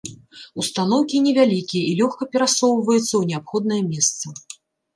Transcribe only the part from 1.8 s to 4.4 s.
і лёгка перасоўваюцца ў неабходнае месца.